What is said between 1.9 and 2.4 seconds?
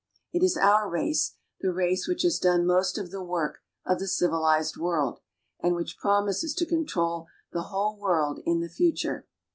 which has